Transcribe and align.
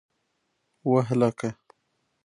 وه 0.89 1.01
هلکه! 1.09 1.49